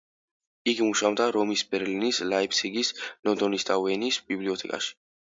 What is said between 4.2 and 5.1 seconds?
ბიბლიოთეკებში.